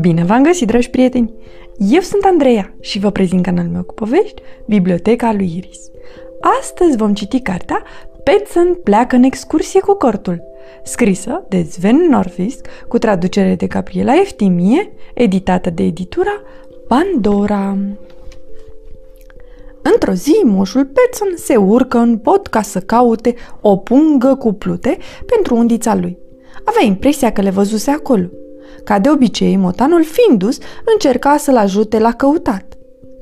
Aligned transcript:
Bine 0.00 0.24
v-am 0.24 0.42
găsit, 0.42 0.66
dragi 0.66 0.90
prieteni! 0.90 1.32
Eu 1.78 2.00
sunt 2.00 2.24
Andreea 2.24 2.74
și 2.80 2.98
vă 2.98 3.10
prezint 3.10 3.42
canalul 3.42 3.70
meu 3.70 3.82
cu 3.82 3.94
povești, 3.94 4.42
Biblioteca 4.66 5.32
lui 5.32 5.56
Iris. 5.56 5.90
Astăzi 6.60 6.96
vom 6.96 7.14
citi 7.14 7.40
cartea 7.40 7.82
Petson 8.22 8.78
pleacă 8.84 9.16
în 9.16 9.22
excursie 9.22 9.80
cu 9.80 9.94
cortul, 9.94 10.42
scrisă 10.84 11.46
de 11.48 11.62
Sven 11.62 11.96
Norfisk, 12.10 12.66
cu 12.88 12.98
traducere 12.98 13.54
de 13.54 13.66
Gabriela 13.66 14.14
Eftimie, 14.20 14.92
editată 15.14 15.70
de 15.70 15.82
editura 15.82 16.42
Pandora. 16.88 17.76
Într-o 19.92 20.12
zi, 20.12 20.40
moșul 20.44 20.84
Petson 20.84 21.28
se 21.36 21.56
urcă 21.56 21.98
în 21.98 22.18
pod 22.18 22.46
ca 22.46 22.62
să 22.62 22.80
caute 22.80 23.34
o 23.60 23.76
pungă 23.76 24.34
cu 24.34 24.52
plute 24.52 24.98
pentru 25.26 25.56
undița 25.56 25.94
lui. 25.94 26.18
Avea 26.64 26.82
impresia 26.84 27.32
că 27.32 27.40
le 27.40 27.50
văzuse 27.50 27.90
acolo– 27.90 28.26
ca 28.84 28.98
de 28.98 29.10
obicei, 29.10 29.56
motanul 29.56 30.04
Findus 30.04 30.58
încerca 30.92 31.36
să-l 31.36 31.56
ajute 31.56 31.98
la 31.98 32.12
căutat. 32.12 32.64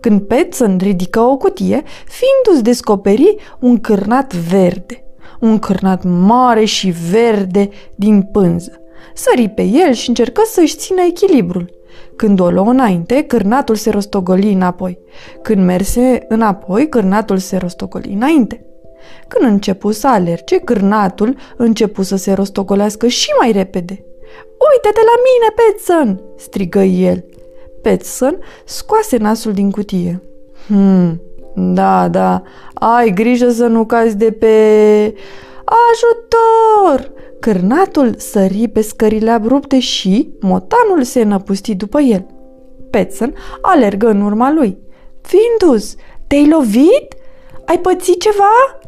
Când 0.00 0.20
Petson 0.20 0.78
ridică 0.82 1.20
o 1.20 1.36
cutie, 1.36 1.82
Findus 2.06 2.62
descoperi 2.62 3.36
un 3.60 3.80
cârnat 3.80 4.34
verde, 4.34 5.04
un 5.40 5.58
cârnat 5.58 6.02
mare 6.04 6.64
și 6.64 6.94
verde 7.10 7.68
din 7.94 8.22
pânză. 8.22 8.80
Sări 9.14 9.48
pe 9.48 9.62
el 9.62 9.92
și 9.92 10.08
încercă 10.08 10.42
să-și 10.46 10.76
țină 10.76 11.02
echilibrul. 11.02 11.70
Când 12.16 12.40
o 12.40 12.50
luă 12.50 12.70
înainte, 12.70 13.22
cârnatul 13.22 13.74
se 13.74 13.90
rostogoli 13.90 14.52
înapoi. 14.52 14.98
Când 15.42 15.64
merse 15.64 16.24
înapoi, 16.28 16.88
cârnatul 16.88 17.38
se 17.38 17.56
rostogoli 17.56 18.12
înainte. 18.12 18.66
Când 19.28 19.50
începu 19.50 19.90
să 19.90 20.08
alerge, 20.08 20.58
cârnatul 20.58 21.36
începu 21.56 22.02
să 22.02 22.16
se 22.16 22.32
rostogolească 22.32 23.06
și 23.06 23.28
mai 23.38 23.52
repede. 23.52 24.04
Uită-te 24.72 25.00
la 25.00 25.16
mine, 25.26 25.54
Petson!" 25.56 26.22
strigă 26.36 26.82
el. 26.82 27.24
Petson 27.82 28.38
scoase 28.64 29.16
nasul 29.16 29.52
din 29.52 29.70
cutie. 29.70 30.22
Hmm, 30.66 31.20
da, 31.54 32.08
da, 32.08 32.42
ai 32.74 33.10
grijă 33.10 33.50
să 33.50 33.66
nu 33.66 33.84
cazi 33.84 34.16
de 34.16 34.30
pe... 34.30 35.14
Ajutor! 35.64 37.12
Cârnatul 37.40 38.14
sări 38.16 38.68
pe 38.68 38.80
scările 38.80 39.30
abrupte 39.30 39.78
și 39.78 40.30
motanul 40.40 41.02
se 41.02 41.22
năpusti 41.22 41.74
după 41.74 42.00
el. 42.00 42.26
Petson 42.90 43.34
alergă 43.62 44.08
în 44.08 44.20
urma 44.20 44.52
lui. 44.52 44.78
Findus, 45.20 45.94
te-ai 46.26 46.48
lovit? 46.48 47.14
Ai 47.64 47.78
pățit 47.78 48.20
ceva? 48.20 48.80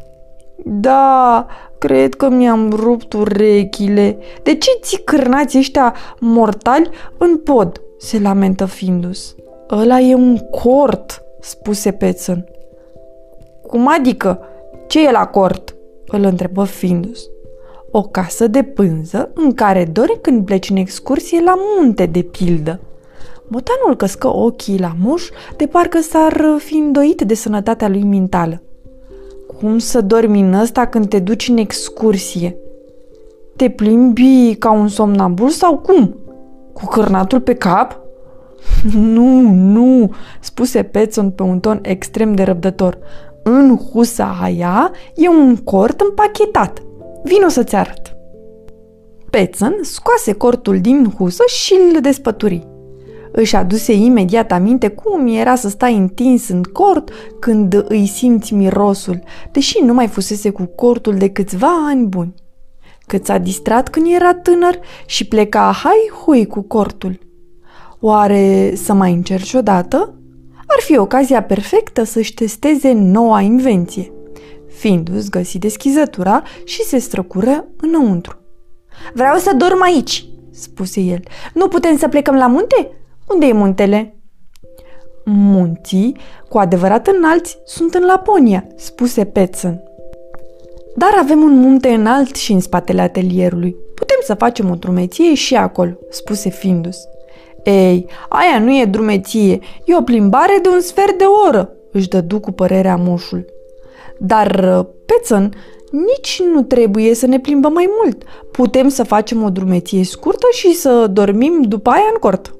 Da, 0.63 1.45
Cred 1.77 2.13
că 2.13 2.29
mi-am 2.29 2.69
rupt 2.69 3.13
urechile. 3.13 4.17
De 4.43 4.55
ce 4.55 4.71
ți 4.81 5.01
cârnați 5.01 5.57
ăștia 5.57 5.95
mortali 6.19 6.89
în 7.17 7.37
pod? 7.37 7.81
Se 7.97 8.19
lamentă 8.19 8.65
Findus. 8.65 9.35
Ăla 9.71 9.99
e 9.99 10.15
un 10.15 10.37
cort, 10.37 11.23
spuse 11.39 11.91
Petson. 11.91 12.45
Cum 13.67 13.87
adică? 13.87 14.39
Ce 14.87 15.07
e 15.07 15.11
la 15.11 15.25
cort? 15.25 15.75
Îl 16.07 16.23
întrebă 16.23 16.63
Findus. 16.63 17.29
O 17.91 18.01
casă 18.01 18.47
de 18.47 18.63
pânză 18.63 19.31
în 19.33 19.53
care 19.53 19.85
dori 19.85 20.17
când 20.21 20.45
pleci 20.45 20.69
în 20.69 20.75
excursie 20.75 21.41
la 21.45 21.55
munte, 21.57 22.05
de 22.05 22.21
pildă. 22.21 22.79
Motanul 23.47 23.95
căscă 23.97 24.27
ochii 24.35 24.79
la 24.79 24.95
moș 25.01 25.29
de 25.55 25.65
parcă 25.65 25.99
s-ar 25.99 26.43
fi 26.57 26.75
îndoit 26.75 27.21
de 27.21 27.33
sănătatea 27.33 27.87
lui 27.87 28.03
mentală. 28.03 28.61
Cum 29.59 29.77
să 29.77 30.01
dormi 30.01 30.41
în 30.41 30.53
ăsta 30.53 30.85
când 30.85 31.07
te 31.07 31.19
duci 31.19 31.47
în 31.47 31.57
excursie? 31.57 32.57
Te 33.55 33.69
plimbi 33.69 34.55
ca 34.59 34.71
un 34.71 34.87
somnambul 34.87 35.49
sau 35.49 35.77
cum? 35.77 36.15
Cu 36.73 36.85
cârnatul 36.85 37.41
pe 37.41 37.53
cap? 37.53 37.99
Nu, 38.93 39.41
nu, 39.51 40.11
spuse 40.39 40.83
Petson 40.83 41.29
pe 41.29 41.43
un 41.43 41.59
ton 41.59 41.79
extrem 41.81 42.33
de 42.33 42.43
răbdător. 42.43 42.97
În 43.49 43.77
husa 43.77 44.37
aia 44.41 44.91
e 45.15 45.29
un 45.29 45.55
cort 45.55 46.01
împachetat. 46.01 46.81
Vino 47.23 47.47
să-ți 47.47 47.75
arăt. 47.75 48.15
Petson 49.29 49.75
scoase 49.81 50.33
cortul 50.33 50.79
din 50.79 51.13
husă 51.17 51.43
și 51.47 51.75
îl 51.93 52.01
despături. 52.01 52.67
Își 53.31 53.55
aduse 53.55 53.93
imediat 53.93 54.51
aminte 54.51 54.87
cum 54.87 55.27
era 55.27 55.55
să 55.55 55.69
stai 55.69 55.95
întins 55.95 56.49
în 56.49 56.63
cort 56.63 57.09
când 57.39 57.85
îi 57.87 58.05
simți 58.05 58.53
mirosul, 58.53 59.19
deși 59.51 59.79
nu 59.83 59.93
mai 59.93 60.07
fusese 60.07 60.49
cu 60.49 60.65
cortul 60.65 61.15
de 61.15 61.29
câțiva 61.29 61.87
ani 61.87 62.05
buni. 62.05 62.33
Cât 63.05 63.25
s-a 63.25 63.37
distrat 63.37 63.89
când 63.89 64.05
era 64.15 64.33
tânăr 64.33 64.79
și 65.05 65.27
pleca 65.27 65.71
hai 65.83 66.11
hui 66.23 66.45
cu 66.45 66.61
cortul. 66.61 67.19
Oare 67.99 68.73
să 68.75 68.93
mai 68.93 69.11
încerci 69.13 69.53
odată? 69.53 70.16
Ar 70.67 70.79
fi 70.79 70.97
ocazia 70.97 71.43
perfectă 71.43 72.03
să-și 72.03 72.33
testeze 72.33 72.91
noua 72.91 73.41
invenție. 73.41 74.11
Findus 74.67 75.29
găsi 75.29 75.57
deschizătura 75.59 76.43
și 76.63 76.81
se 76.83 76.97
străcură 76.97 77.65
înăuntru. 77.77 78.37
Vreau 79.13 79.37
să 79.37 79.53
dorm 79.53 79.81
aici, 79.81 80.25
spuse 80.51 80.99
el. 81.01 81.19
Nu 81.53 81.67
putem 81.67 81.97
să 81.97 82.07
plecăm 82.07 82.35
la 82.35 82.47
munte? 82.47 82.91
Unde 83.27 83.45
e 83.45 83.53
muntele? 83.53 84.15
Munții, 85.25 86.17
cu 86.49 86.57
adevărat 86.57 87.07
înalți, 87.07 87.57
sunt 87.65 87.93
în 87.93 88.05
Laponia, 88.05 88.67
spuse 88.75 89.25
Petson. 89.25 89.81
Dar 90.95 91.09
avem 91.19 91.41
un 91.41 91.59
munte 91.59 91.89
înalt 91.89 92.35
și 92.35 92.51
în 92.51 92.59
spatele 92.59 93.01
atelierului. 93.01 93.75
Putem 93.95 94.17
să 94.23 94.33
facem 94.33 94.69
o 94.69 94.75
drumeție 94.75 95.33
și 95.33 95.55
acolo, 95.55 95.91
spuse 96.09 96.49
Findus. 96.49 96.97
Ei, 97.67 98.09
aia 98.29 98.59
nu 98.59 98.79
e 98.79 98.85
drumeție, 98.85 99.59
e 99.85 99.95
o 99.95 100.01
plimbare 100.01 100.59
de 100.61 100.69
un 100.69 100.79
sfert 100.79 101.17
de 101.17 101.23
oră, 101.47 101.73
își 101.91 102.07
dădu 102.07 102.39
cu 102.39 102.51
părerea 102.51 102.95
moșul. 102.95 103.45
Dar, 104.19 104.83
Petson, 105.05 105.53
nici 105.91 106.41
nu 106.53 106.63
trebuie 106.63 107.13
să 107.13 107.27
ne 107.27 107.39
plimbăm 107.39 107.73
mai 107.73 107.89
mult. 108.01 108.23
Putem 108.51 108.87
să 108.87 109.03
facem 109.03 109.43
o 109.43 109.49
drumeție 109.49 110.03
scurtă 110.03 110.47
și 110.51 110.73
să 110.73 111.07
dormim 111.11 111.61
după 111.61 111.89
aia 111.89 112.09
în 112.13 112.19
cort. 112.19 112.55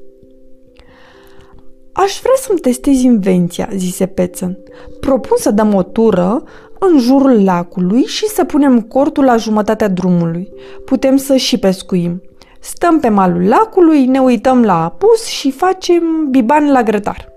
Aș 1.91 2.19
vrea 2.21 2.35
să-mi 2.37 2.59
testez 2.59 3.01
invenția, 3.01 3.69
zise 3.75 4.05
Petson. 4.05 4.57
Propun 4.99 5.37
să 5.39 5.51
dăm 5.51 5.73
o 5.73 5.83
tură 5.83 6.43
în 6.79 6.99
jurul 6.99 7.43
lacului 7.43 8.03
și 8.03 8.25
să 8.25 8.43
punem 8.43 8.81
cortul 8.81 9.23
la 9.23 9.37
jumătatea 9.37 9.87
drumului. 9.87 10.49
Putem 10.85 11.17
să 11.17 11.35
și 11.35 11.57
pescuim. 11.57 12.21
Stăm 12.59 12.99
pe 12.99 13.09
malul 13.09 13.47
lacului, 13.47 14.05
ne 14.05 14.19
uităm 14.19 14.63
la 14.63 14.83
apus 14.83 15.25
și 15.25 15.51
facem 15.51 16.27
biban 16.29 16.71
la 16.71 16.83
grătar. 16.83 17.31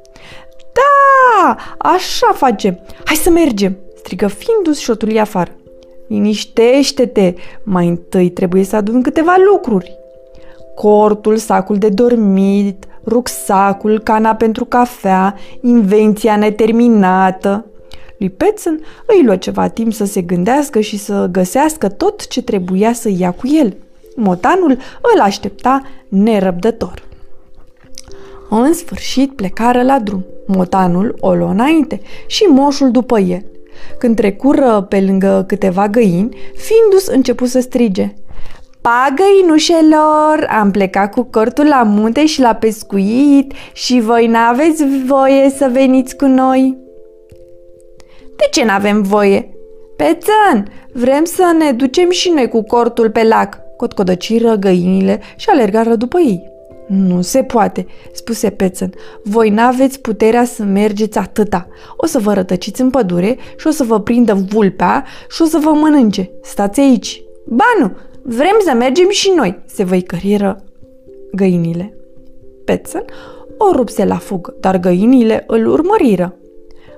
Da, 0.73 1.57
așa 1.79 2.33
facem. 2.35 2.79
Hai 3.05 3.17
să 3.17 3.31
mergem, 3.31 3.77
strigă 3.97 4.27
Findus 4.27 4.79
și 4.79 4.91
o 4.91 5.21
afară. 5.21 5.51
Liniștește-te, 6.09 7.35
mai 7.63 7.89
întâi 7.89 8.31
trebuie 8.31 8.65
să 8.65 8.77
adun 8.77 9.03
câteva 9.03 9.35
lucruri. 9.53 9.99
Cortul, 10.75 11.37
sacul 11.37 11.77
de 11.77 11.89
dormit, 11.89 12.85
rucsacul, 13.07 13.99
cana 13.99 14.35
pentru 14.35 14.65
cafea, 14.65 15.35
invenția 15.61 16.37
neterminată. 16.37 17.65
Lui 18.19 18.31
Petson 18.31 18.81
îi 19.07 19.25
lua 19.25 19.37
ceva 19.37 19.69
timp 19.69 19.93
să 19.93 20.05
se 20.05 20.21
gândească 20.21 20.81
și 20.81 20.99
să 20.99 21.29
găsească 21.31 21.89
tot 21.89 22.27
ce 22.27 22.43
trebuia 22.43 22.93
să 22.93 23.11
ia 23.17 23.31
cu 23.31 23.47
el. 23.47 23.77
Motanul 24.17 24.79
îl 25.15 25.21
aștepta 25.21 25.83
nerăbdător. 26.09 27.09
În 28.51 28.73
sfârșit 28.73 29.33
plecară 29.33 29.83
la 29.83 29.99
drum. 29.99 30.25
Motanul 30.47 31.17
o 31.21 31.35
luă 31.35 31.49
înainte 31.49 32.01
și 32.27 32.43
moșul 32.43 32.91
după 32.91 33.19
el. 33.19 33.45
Când 33.99 34.17
trecură 34.17 34.87
pe 34.89 35.01
lângă 35.01 35.45
câteva 35.47 35.89
găini, 35.89 36.37
Findus 36.55 37.07
începu 37.07 37.45
să 37.45 37.61
strige– 37.61 38.15
Pagăinușelor, 38.81 40.47
am 40.61 40.71
plecat 40.71 41.13
cu 41.13 41.23
cortul 41.23 41.67
la 41.67 41.83
munte 41.83 42.27
și 42.27 42.41
la 42.41 42.55
pescuit 42.55 43.53
și 43.73 44.01
voi 44.01 44.27
n-aveți 44.27 44.85
voie 45.07 45.51
să 45.51 45.69
veniți 45.73 46.17
cu 46.17 46.25
noi. 46.25 46.77
De 48.37 48.45
ce 48.51 48.65
n-avem 48.65 49.03
voie? 49.03 49.55
Pețăn, 49.97 50.73
vrem 50.93 51.25
să 51.25 51.55
ne 51.59 51.73
ducem 51.73 52.11
și 52.11 52.31
noi 52.31 52.49
cu 52.49 52.63
cortul 52.63 53.11
pe 53.11 53.23
lac, 53.23 53.59
cotcodăciră 53.81 54.55
găinile 54.55 55.21
și 55.37 55.49
alergară 55.49 55.95
după 55.95 56.19
ei. 56.19 56.49
Nu 56.89 57.21
se 57.21 57.43
poate, 57.43 57.87
spuse 58.13 58.51
Pețăn. 58.51 58.93
Voi 59.23 59.51
n-aveți 59.51 60.01
puterea 60.01 60.45
să 60.45 60.63
mergeți 60.63 61.19
atâta. 61.19 61.69
O 61.97 62.07
să 62.07 62.19
vă 62.19 62.33
rătăciți 62.33 62.81
în 62.81 62.91
pădure 62.91 63.37
și 63.57 63.67
o 63.67 63.71
să 63.71 63.85
vă 63.85 64.01
prindă 64.01 64.35
vulpea 64.35 65.05
și 65.29 65.43
o 65.43 65.45
să 65.45 65.59
vă 65.59 65.71
mănânce. 65.71 66.31
Stați 66.43 66.81
aici. 66.81 67.23
Ba 67.47 67.65
nu, 67.81 67.91
Vrem 68.23 68.57
să 68.65 68.75
mergem 68.75 69.09
și 69.11 69.33
noi, 69.37 69.63
se 69.67 69.85
văicăriră 69.85 70.65
găinile. 71.33 71.95
Pețel 72.65 73.05
o 73.59 73.73
rupse 73.73 74.05
la 74.05 74.17
fugă, 74.17 74.55
dar 74.61 74.79
găinile 74.79 75.45
îl 75.47 75.67
urmăriră. 75.67 76.37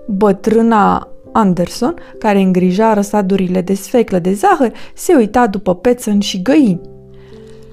Bătrâna 0.06 1.11
Anderson, 1.32 1.94
care 2.18 2.40
îngrija 2.40 2.92
răsadurile 2.92 3.60
de 3.60 3.74
sfeclă 3.74 4.18
de 4.18 4.32
zahăr, 4.32 4.72
se 4.94 5.14
uita 5.14 5.46
după 5.46 5.74
Petson 5.74 6.20
și 6.20 6.42
găini. 6.42 6.80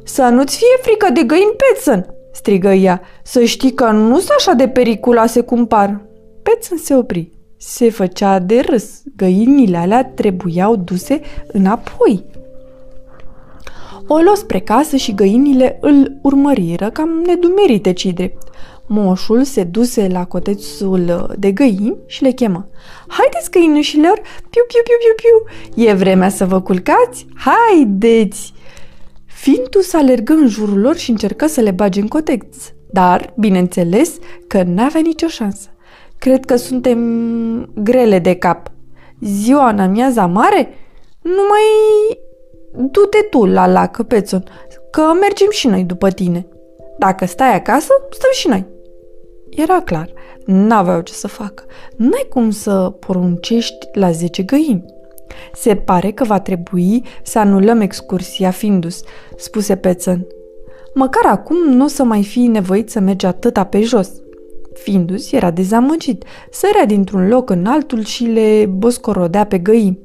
Să 0.03 0.21
nu-ți 0.21 0.57
fie 0.57 0.77
frică 0.81 1.07
de 1.13 1.23
găini, 1.23 1.55
Petson!" 1.57 2.05
strigă 2.31 2.69
ea. 2.69 3.01
Să 3.23 3.43
știi 3.43 3.73
că 3.73 3.91
nu 3.91 4.17
sunt 4.17 4.35
așa 4.37 4.53
de 4.53 4.67
periculoase 4.67 5.41
cum 5.41 5.65
par." 5.65 6.01
Petson 6.41 6.77
se 6.77 6.95
opri. 6.95 7.31
Se 7.57 7.89
făcea 7.89 8.39
de 8.39 8.59
râs. 8.59 9.01
Găinile 9.15 9.77
alea 9.77 10.05
trebuiau 10.05 10.75
duse 10.75 11.21
înapoi. 11.47 12.25
O 14.07 14.17
luă 14.17 14.35
spre 14.35 14.59
casă 14.59 14.95
și 14.95 15.15
găinile 15.15 15.77
îl 15.81 16.17
urmăriră 16.21 16.89
cam 16.89 17.09
nedumerite, 17.25 17.93
ci 17.93 18.05
drept. 18.05 18.48
Moșul 18.91 19.43
se 19.43 19.63
duse 19.63 20.07
la 20.07 20.25
cotețul 20.25 21.35
de 21.39 21.51
găini 21.51 21.97
și 22.05 22.23
le 22.23 22.31
chemă. 22.31 22.67
Haideți, 23.07 23.51
găinușilor! 23.51 24.21
Piu, 24.49 24.63
piu, 24.67 24.81
piu, 24.83 24.97
piu, 24.99 25.15
piu! 25.15 25.89
E 25.89 25.93
vremea 25.93 26.29
să 26.29 26.45
vă 26.45 26.61
culcați? 26.61 27.27
Haideți! 27.35 28.53
Fintus 29.25 29.93
alergă 29.93 30.33
în 30.33 30.47
jurul 30.47 30.79
lor 30.79 30.95
și 30.95 31.09
încercă 31.09 31.47
să 31.47 31.61
le 31.61 31.71
bage 31.71 31.99
în 31.99 32.07
coteț. 32.07 32.55
Dar, 32.91 33.33
bineînțeles, 33.37 34.17
că 34.47 34.63
n-avea 34.63 35.01
nicio 35.01 35.27
șansă. 35.27 35.67
Cred 36.17 36.45
că 36.45 36.55
suntem 36.55 36.99
grele 37.75 38.19
de 38.19 38.35
cap. 38.35 38.71
Ziua 39.21 39.69
în 39.69 39.79
amiaza 39.79 40.25
mare? 40.25 40.73
Nu 41.21 41.41
mai... 41.49 41.61
Du-te 42.91 43.21
tu 43.29 43.45
la 43.45 43.67
lac, 43.67 44.03
Pețon, 44.07 44.43
că 44.91 45.01
mergem 45.19 45.49
și 45.49 45.67
noi 45.67 45.83
după 45.83 46.09
tine. 46.09 46.47
Dacă 46.97 47.25
stai 47.25 47.55
acasă, 47.55 47.93
stăm 48.09 48.29
și 48.33 48.47
noi. 48.47 48.77
Era 49.49 49.81
clar, 49.81 50.13
n-aveau 50.45 51.01
ce 51.01 51.13
să 51.13 51.27
facă. 51.27 51.63
N-ai 51.95 52.25
cum 52.29 52.49
să 52.49 52.93
poruncești 52.99 53.87
la 53.93 54.11
10 54.11 54.43
găini. 54.43 54.85
Se 55.53 55.75
pare 55.75 56.11
că 56.11 56.23
va 56.23 56.39
trebui 56.39 57.03
să 57.23 57.39
anulăm 57.39 57.81
excursia 57.81 58.51
Findus, 58.51 59.01
spuse 59.35 59.75
Pețăn. 59.75 60.27
Măcar 60.93 61.31
acum 61.31 61.57
nu 61.69 61.83
o 61.83 61.87
să 61.87 62.03
mai 62.03 62.23
fi 62.23 62.39
nevoit 62.39 62.89
să 62.89 62.99
mergi 62.99 63.25
atâta 63.25 63.63
pe 63.63 63.81
jos. 63.81 64.11
Findus 64.73 65.31
era 65.31 65.51
dezamăgit, 65.51 66.23
sărea 66.51 66.85
dintr-un 66.85 67.27
loc 67.27 67.49
în 67.49 67.65
altul 67.65 68.03
și 68.03 68.23
le 68.23 68.65
boscorodea 68.65 69.43
pe 69.43 69.57
găini. 69.57 69.99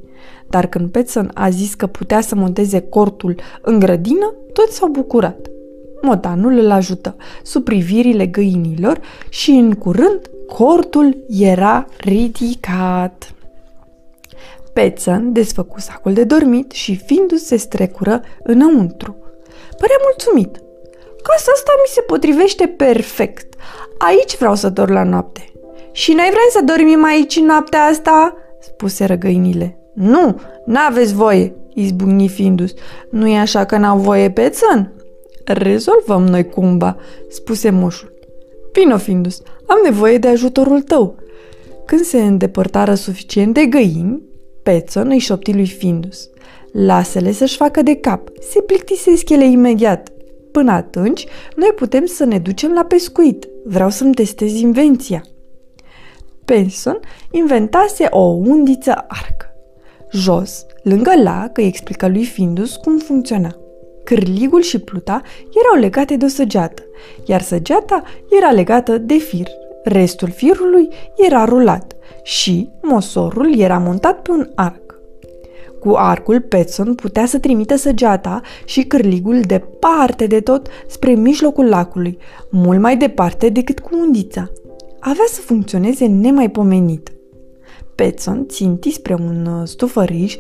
Dar 0.49 0.67
când 0.67 0.91
Pețăn 0.91 1.31
a 1.35 1.49
zis 1.49 1.75
că 1.75 1.87
putea 1.87 2.21
să 2.21 2.35
monteze 2.35 2.81
cortul 2.81 3.41
în 3.63 3.79
grădină, 3.79 4.35
toți 4.53 4.77
s-au 4.77 4.89
bucurat. 4.89 5.49
Motanul 6.05 6.59
îl 6.59 6.71
ajută 6.71 7.17
sub 7.43 7.65
privirile 7.65 8.27
găinilor 8.27 9.01
și 9.29 9.51
în 9.51 9.73
curând 9.73 10.31
cortul 10.47 11.25
era 11.29 11.87
ridicat. 11.99 13.35
Pețăn 14.73 15.33
desfăcu 15.33 15.81
sacul 15.81 16.13
de 16.13 16.25
dormit 16.25 16.71
și 16.71 16.97
findu 16.97 17.35
se 17.35 17.57
strecură 17.57 18.21
înăuntru. 18.43 19.17
Părea 19.79 19.97
mulțumit. 20.03 20.63
Casa 21.23 21.51
asta 21.55 21.73
mi 21.83 21.91
se 21.93 22.01
potrivește 22.01 22.67
perfect. 22.67 23.55
Aici 23.99 24.37
vreau 24.37 24.55
să 24.55 24.69
dorm 24.69 24.93
la 24.93 25.03
noapte. 25.03 25.53
Și 25.93 26.13
noi 26.13 26.29
vrem 26.31 26.49
să 26.51 26.63
dormim 26.65 27.05
aici 27.05 27.41
noaptea 27.41 27.85
asta? 27.85 28.37
spuse 28.61 29.05
răgăinile. 29.05 29.79
Nu, 29.95 30.41
n-aveți 30.67 31.15
voie, 31.15 31.55
izbucni 31.75 32.29
Findus. 32.29 32.75
Nu 33.11 33.27
e 33.27 33.39
așa 33.39 33.65
că 33.65 33.77
n-au 33.77 33.99
voie 33.99 34.31
Pețăn? 34.31 34.93
Rezolvăm 35.45 36.27
noi 36.27 36.49
cumva, 36.49 36.97
spuse 37.29 37.71
moșul. 37.71 38.13
Vino, 38.73 38.97
Findus, 38.97 39.43
am 39.67 39.79
nevoie 39.85 40.19
de 40.19 40.29
ajutorul 40.29 40.81
tău. 40.81 41.17
Când 41.87 42.01
se 42.01 42.23
îndepărtară 42.23 42.95
suficient 42.95 43.55
de 43.55 43.67
găini, 43.67 44.23
Pețon 44.63 45.11
îi 45.11 45.19
șopti 45.19 45.53
lui 45.53 45.67
Findus. 45.67 46.29
Lasă-le 46.73 47.33
să-și 47.33 47.57
facă 47.57 47.83
de 47.83 47.95
cap, 47.95 48.29
se 48.41 48.61
plictisesc 48.61 49.29
ele 49.29 49.45
imediat. 49.45 50.09
Până 50.53 50.73
atunci, 50.73 51.27
noi 51.57 51.73
putem 51.75 52.07
să 52.07 52.25
ne 52.25 52.39
ducem 52.39 52.73
la 52.73 52.85
pescuit. 52.85 53.49
Vreau 53.65 53.91
să-mi 53.91 54.15
testez 54.15 54.61
invenția. 54.61 55.25
Penson 56.45 57.01
inventase 57.31 58.07
o 58.11 58.23
undiță 58.23 59.05
arc. 59.09 59.49
Jos, 60.11 60.67
lângă 60.83 61.13
lac, 61.23 61.59
îi 61.59 61.67
explică 61.67 62.09
lui 62.09 62.25
Findus 62.25 62.77
cum 62.77 62.99
funcționa. 62.99 63.57
Cârligul 64.05 64.63
și 64.63 64.79
pluta 64.79 65.23
erau 65.65 65.81
legate 65.81 66.17
de 66.17 66.25
o 66.25 66.29
săgeată, 66.29 66.83
iar 67.25 67.41
săgeata 67.41 68.03
era 68.39 68.51
legată 68.51 68.99
de 68.99 69.15
fir. 69.15 69.47
Restul 69.85 70.31
firului 70.31 70.89
era 71.17 71.45
rulat 71.45 71.97
și 72.23 72.71
mosorul 72.83 73.59
era 73.59 73.79
montat 73.79 74.23
pe 74.23 74.31
un 74.31 74.51
arc. 74.55 74.85
Cu 75.81 75.95
arcul, 75.97 76.41
Petson 76.41 76.95
putea 76.95 77.27
să 77.27 77.39
trimită 77.39 77.77
săgeata 77.77 78.41
și 78.65 78.83
cârligul 78.83 79.41
departe 79.41 80.27
de 80.27 80.41
tot 80.41 80.69
spre 80.87 81.13
mijlocul 81.13 81.69
lacului, 81.69 82.19
mult 82.51 82.81
mai 82.81 82.97
departe 82.97 83.49
decât 83.49 83.81
cu 83.81 83.99
undița. 83.99 84.51
Avea 85.01 85.25
să 85.27 85.41
funcționeze 85.41 86.07
nemaipomenit. 86.07 87.13
Petson 87.95 88.47
ținti 88.49 88.91
spre 88.91 89.15
un 89.15 89.47
uh, 89.47 89.67
stufăriș 89.67 90.37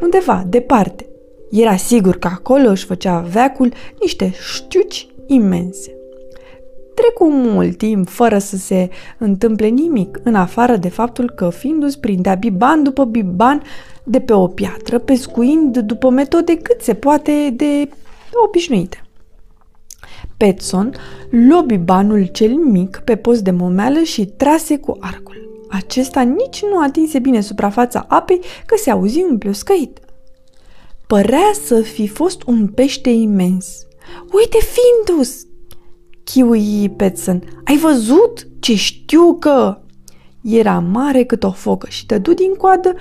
undeva 0.00 0.44
departe. 0.48 1.06
Era 1.50 1.76
sigur 1.76 2.16
că 2.16 2.28
acolo 2.32 2.68
își 2.68 2.84
făcea 2.84 3.18
veacul 3.18 3.72
niște 4.00 4.32
știuci 4.54 5.08
imense. 5.26 5.90
Trecu 6.94 7.30
mult 7.30 7.76
timp 7.76 8.08
fără 8.08 8.38
să 8.38 8.56
se 8.56 8.90
întâmple 9.18 9.66
nimic, 9.66 10.20
în 10.22 10.34
afară 10.34 10.76
de 10.76 10.88
faptul 10.88 11.30
că 11.30 11.50
Findus 11.50 11.96
prindea 11.96 12.34
biban 12.34 12.82
după 12.82 13.04
biban 13.04 13.62
de 14.04 14.20
pe 14.20 14.32
o 14.32 14.46
piatră, 14.46 14.98
pescuind 14.98 15.78
după 15.78 16.10
metode 16.10 16.56
cât 16.56 16.80
se 16.80 16.94
poate 16.94 17.52
de 17.56 17.88
obișnuite. 18.46 19.00
Petson 20.36 20.94
luă 21.30 21.62
bibanul 21.62 22.24
cel 22.24 22.54
mic 22.54 23.00
pe 23.04 23.16
post 23.16 23.42
de 23.42 23.50
momeală 23.50 24.00
și 24.00 24.26
trase 24.26 24.78
cu 24.78 24.96
arcul. 25.00 25.66
Acesta 25.70 26.20
nici 26.20 26.62
nu 26.62 26.80
atinse 26.82 27.18
bine 27.18 27.40
suprafața 27.40 28.04
apei 28.08 28.40
că 28.66 28.74
se 28.78 28.90
auzi 28.90 29.24
un 29.30 29.38
ploscăit. 29.38 29.98
Părea 31.06 31.50
să 31.64 31.80
fi 31.80 32.08
fost 32.08 32.42
un 32.46 32.66
pește 32.66 33.10
imens. 33.10 33.86
Uite, 34.32 34.58
Findus! 34.58 35.46
Chiui 36.24 36.88
Petson, 36.96 37.42
ai 37.64 37.76
văzut? 37.76 38.46
Ce 38.60 38.74
știu 38.74 39.34
că... 39.34 39.78
Era 40.42 40.78
mare 40.78 41.24
cât 41.24 41.42
o 41.42 41.50
focă 41.50 41.86
și 41.90 42.06
dădu 42.06 42.32
din 42.32 42.54
coadă 42.54 42.94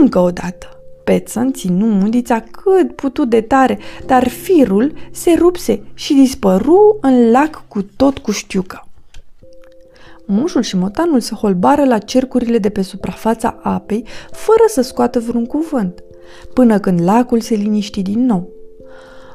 încă 0.00 0.18
o 0.18 0.30
dată. 0.30 0.68
Petson 1.04 1.52
ținu 1.52 1.86
mundița 1.86 2.40
cât 2.40 2.94
putu 2.94 3.24
de 3.24 3.40
tare, 3.40 3.78
dar 4.06 4.28
firul 4.28 4.92
se 5.10 5.34
rupse 5.38 5.82
și 5.94 6.14
dispăru 6.14 6.98
în 7.00 7.30
lac 7.30 7.64
cu 7.68 7.82
tot 7.82 8.18
cu 8.18 8.30
știucă. 8.30 8.86
Mușul 10.26 10.62
și 10.62 10.76
motanul 10.76 11.20
se 11.20 11.34
holbară 11.34 11.84
la 11.84 11.98
cercurile 11.98 12.58
de 12.58 12.68
pe 12.68 12.82
suprafața 12.82 13.58
apei, 13.62 14.04
fără 14.30 14.62
să 14.66 14.80
scoată 14.80 15.20
vreun 15.20 15.46
cuvânt, 15.46 16.02
până 16.52 16.78
când 16.78 17.02
lacul 17.02 17.40
se 17.40 17.54
liniști 17.54 18.02
din 18.02 18.24
nou. 18.24 18.48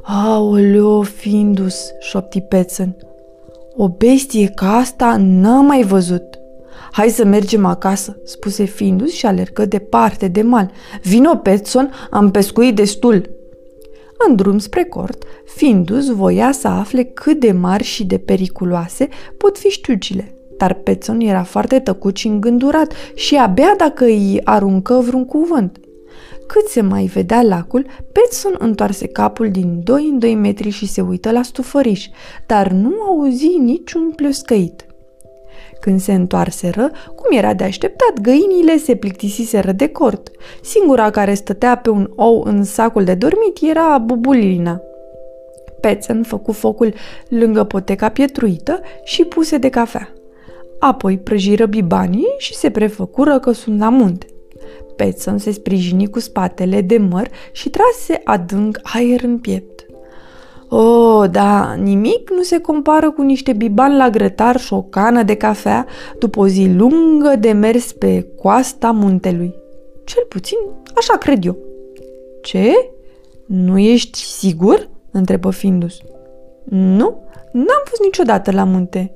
Aoleo, 0.01 1.01
Findus, 1.01 1.91
șopti 1.99 2.41
Petson, 2.41 2.95
o 3.75 3.89
bestie 3.89 4.47
ca 4.47 4.75
asta 4.75 5.15
n-am 5.19 5.65
mai 5.65 5.83
văzut. 5.83 6.23
Hai 6.91 7.09
să 7.09 7.25
mergem 7.25 7.65
acasă, 7.65 8.17
spuse 8.23 8.63
Findus 8.63 9.11
și 9.11 9.25
alergă 9.25 9.65
departe 9.65 10.27
de 10.27 10.41
mal. 10.41 10.71
Vino, 11.03 11.35
Petson, 11.35 11.91
am 12.09 12.31
pescuit 12.31 12.75
destul. 12.75 13.29
În 14.27 14.35
drum 14.35 14.57
spre 14.57 14.83
cort, 14.83 15.23
Findus 15.45 16.09
voia 16.09 16.51
să 16.51 16.67
afle 16.67 17.03
cât 17.03 17.39
de 17.39 17.51
mari 17.51 17.83
și 17.83 18.05
de 18.05 18.17
periculoase 18.17 19.07
pot 19.37 19.57
fi 19.57 19.67
știucile. 19.67 20.35
Dar 20.57 20.73
Petson 20.73 21.19
era 21.19 21.43
foarte 21.43 21.79
tăcut 21.79 22.17
și 22.17 22.27
îngândurat 22.27 22.93
și 23.15 23.35
abia 23.35 23.73
dacă 23.77 24.03
îi 24.03 24.41
aruncă 24.43 24.93
vreun 24.93 25.25
cuvânt. 25.25 25.79
Cât 26.53 26.67
se 26.67 26.81
mai 26.81 27.05
vedea 27.05 27.41
lacul, 27.41 27.85
Petson 28.11 28.55
întoarse 28.57 29.07
capul 29.07 29.51
din 29.51 29.81
2 29.83 30.07
în 30.11 30.19
2 30.19 30.35
metri 30.35 30.69
și 30.69 30.87
se 30.87 31.01
uită 31.01 31.31
la 31.31 31.41
stufăriș, 31.41 32.07
dar 32.47 32.71
nu 32.71 33.01
auzi 33.01 33.57
niciun 33.57 34.11
plăscăit. 34.15 34.85
Când 35.79 35.99
se 35.99 36.13
întoarseră, 36.13 36.91
cum 37.15 37.37
era 37.37 37.53
de 37.53 37.63
așteptat, 37.63 38.19
găinile 38.21 38.77
se 38.77 38.95
plictisiseră 38.95 39.71
de 39.71 39.87
cort. 39.87 40.31
Singura 40.61 41.09
care 41.09 41.33
stătea 41.33 41.77
pe 41.77 41.89
un 41.89 42.11
ou 42.15 42.43
în 42.43 42.63
sacul 42.63 43.03
de 43.03 43.13
dormit 43.13 43.57
era 43.61 43.97
Bubulina. 43.97 44.81
Pețen 45.81 46.23
făcu 46.23 46.51
focul 46.51 46.93
lângă 47.29 47.63
poteca 47.63 48.09
pietruită 48.09 48.79
și 49.03 49.23
puse 49.23 49.57
de 49.57 49.69
cafea. 49.69 50.13
Apoi 50.79 51.17
prăjiră 51.17 51.65
bibanii 51.65 52.33
și 52.37 52.53
se 52.53 52.69
prefăcură 52.69 53.39
că 53.39 53.51
sunt 53.51 53.79
la 53.79 53.89
munte. 53.89 54.25
Petson 54.95 55.37
se 55.37 55.51
sprijini 55.51 56.09
cu 56.09 56.19
spatele 56.19 56.81
de 56.81 56.97
măr 56.97 57.29
și 57.51 57.69
trase 57.69 58.21
adânc 58.23 58.79
aer 58.83 59.23
în 59.23 59.37
piept. 59.37 59.85
Oh, 60.69 61.29
da, 61.29 61.73
nimic 61.73 62.29
nu 62.29 62.41
se 62.41 62.59
compară 62.59 63.11
cu 63.11 63.21
niște 63.21 63.53
biban 63.53 63.97
la 63.97 64.09
grătar 64.09 64.59
și 64.59 64.73
o 64.73 64.81
cană 64.81 65.23
de 65.23 65.35
cafea 65.35 65.85
după 66.19 66.39
o 66.39 66.47
zi 66.47 66.71
lungă 66.75 67.35
de 67.39 67.51
mers 67.51 67.91
pe 67.91 68.27
coasta 68.41 68.91
muntelui. 68.91 69.55
Cel 70.03 70.23
puțin, 70.29 70.57
așa 70.95 71.17
cred 71.17 71.45
eu. 71.45 71.57
Ce? 72.41 72.71
Nu 73.45 73.77
ești 73.77 74.17
sigur? 74.17 74.89
întrebă 75.11 75.49
Findus. 75.49 75.97
Nu, 76.63 77.23
n-am 77.51 77.83
fost 77.85 78.01
niciodată 78.03 78.51
la 78.51 78.63
munte. 78.63 79.15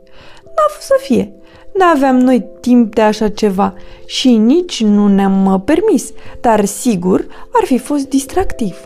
N-a 0.67 0.73
fost 0.73 0.87
să 0.87 0.99
fie. 1.01 1.33
N-aveam 1.73 2.17
noi 2.17 2.45
timp 2.61 2.95
de 2.95 3.01
așa 3.01 3.29
ceva 3.29 3.73
și 4.05 4.35
nici 4.35 4.83
nu 4.83 5.07
ne-am 5.07 5.45
uh, 5.45 5.61
permis, 5.65 6.11
dar 6.41 6.65
sigur 6.65 7.27
ar 7.51 7.65
fi 7.65 7.77
fost 7.77 8.09
distractiv. 8.09 8.77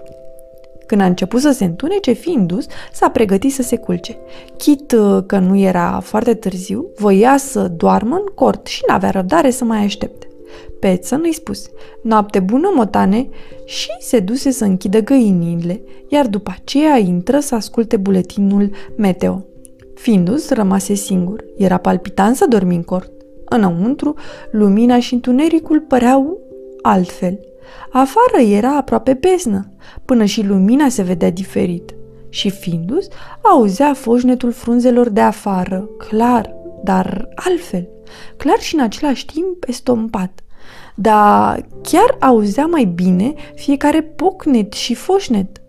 Când 0.88 1.02
a 1.02 1.06
început 1.06 1.42
să 1.42 1.52
se 1.52 1.64
întunece, 1.64 2.12
Findus 2.12 2.66
s-a 2.92 3.10
pregătit 3.10 3.54
să 3.54 3.62
se 3.62 3.78
culce. 3.78 4.18
Chit 4.58 4.92
uh, 4.92 5.24
că 5.26 5.38
nu 5.38 5.58
era 5.58 6.00
foarte 6.04 6.34
târziu, 6.34 6.86
voia 6.98 7.38
să 7.38 7.68
doarmă 7.68 8.16
în 8.16 8.26
cort 8.36 8.68
și 8.68 8.82
n-avea 8.88 9.10
răbdare 9.10 9.50
să 9.50 9.64
mai 9.64 9.84
aștepte. 9.84 10.28
Peță 10.80 11.20
îi 11.24 11.34
spuse, 11.34 11.70
noapte 12.04 12.40
bună, 12.40 12.72
motane, 12.76 13.30
și 13.66 13.90
se 14.00 14.20
duse 14.20 14.52
să 14.52 14.64
închidă 14.64 15.00
găinile, 15.00 15.82
iar 16.08 16.28
după 16.28 16.54
aceea 16.62 16.98
intră 16.98 17.40
să 17.40 17.56
asculte 17.56 17.98
buletinul 17.98 18.72
meteo. 18.98 19.46
Findus 20.02 20.50
rămase 20.50 20.94
singur. 20.94 21.44
Era 21.58 21.78
palpitant 21.78 22.36
să 22.36 22.46
dormi 22.46 22.76
în 22.76 22.84
cort. 22.84 23.12
Înăuntru, 23.46 24.14
lumina 24.52 25.00
și 25.00 25.14
întunericul 25.14 25.80
păreau 25.80 26.40
altfel. 26.82 27.40
Afară 27.92 28.44
era 28.50 28.78
aproape 28.78 29.14
beznă, 29.14 29.72
până 30.06 30.26
și 30.26 30.46
lumina 30.46 30.90
se 30.90 31.02
vedea 31.02 31.32
diferit. 31.32 31.96
Și 32.30 32.50
Findus 32.50 33.08
auzea 33.42 33.94
foșnetul 33.94 34.52
frunzelor 34.52 35.10
de 35.10 35.22
afară, 35.22 35.90
clar, 35.98 36.56
dar 36.84 37.30
altfel, 37.36 37.90
clar 38.38 38.60
și 38.60 38.76
în 38.76 38.82
același 38.82 39.26
timp 39.26 39.64
estompat. 39.68 40.40
Dar 40.96 41.66
chiar 41.82 42.18
auzea 42.20 42.66
mai 42.66 42.84
bine 42.84 43.34
fiecare 43.56 44.02
pocnet 44.02 44.74
și 44.74 44.94
foșnet. 44.94 45.61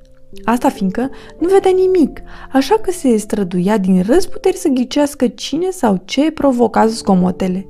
Asta 0.44 0.68
fiindcă 0.68 1.10
nu 1.38 1.48
vedea 1.48 1.70
nimic, 1.70 2.20
așa 2.52 2.74
că 2.74 2.90
se 2.90 3.16
străduia 3.16 3.78
din 3.78 4.02
răzputeri 4.06 4.56
să 4.56 4.68
ghicească 4.68 5.28
cine 5.28 5.70
sau 5.70 6.02
ce 6.04 6.30
provoca 6.30 6.86
zgomotele. 6.86 7.66